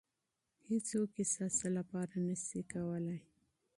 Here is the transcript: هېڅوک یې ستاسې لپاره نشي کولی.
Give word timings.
هېڅوک 0.67 1.11
یې 1.19 1.23
ستاسې 1.33 1.67
لپاره 1.77 2.13
نشي 2.27 2.61
کولی. 2.71 3.17